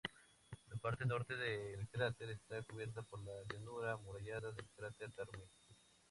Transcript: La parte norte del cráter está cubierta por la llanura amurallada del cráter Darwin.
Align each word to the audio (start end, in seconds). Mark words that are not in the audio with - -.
La 0.71 0.77
parte 0.77 1.05
norte 1.05 1.35
del 1.35 1.87
cráter 1.87 2.31
está 2.31 2.59
cubierta 2.63 3.03
por 3.03 3.23
la 3.23 3.33
llanura 3.53 3.91
amurallada 3.93 4.51
del 4.51 4.65
cráter 4.75 5.11
Darwin. 5.13 5.45